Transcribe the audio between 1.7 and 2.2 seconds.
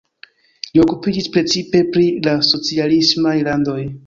pri